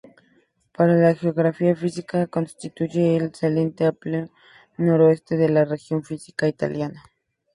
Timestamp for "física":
1.75-2.25, 6.03-6.47